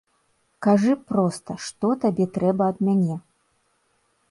Кажы 0.67 0.95
проста, 1.11 1.57
што 1.67 1.93
табе 2.05 2.25
трэба 2.39 2.63
ад 2.75 2.83
мяне? 2.91 3.21